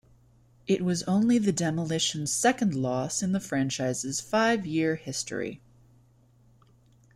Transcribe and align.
It 0.65 0.83
was 0.83 1.03
only 1.03 1.37
the 1.37 1.51
Demolition's 1.51 2.31
second 2.33 2.73
loss 2.73 3.21
in 3.21 3.33
the 3.33 3.39
franchise's 3.39 4.19
five-year 4.19 4.95
history. 4.95 5.61